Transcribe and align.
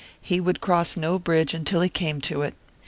He 0.19 0.39
would 0.39 0.61
cross 0.61 0.97
no 0.97 1.19
bridge 1.19 1.53
until 1.53 1.81
he 1.81 1.87
came 1.87 2.21
to 2.21 2.41
it. 2.41 2.55